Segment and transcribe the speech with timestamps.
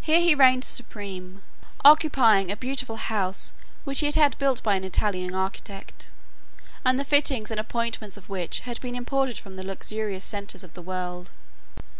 [0.00, 1.44] Here he reigned supreme,
[1.84, 3.52] occupying a beautiful house
[3.84, 6.10] which he had built by an Italian architect,
[6.84, 10.74] and the fittings and appointments of which had been imported from the luxurious centres of
[10.74, 11.30] the world.